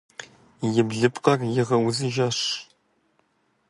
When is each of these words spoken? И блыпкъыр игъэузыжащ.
И 0.79 0.81
блыпкъыр 0.87 1.39
игъэузыжащ. 1.61 2.39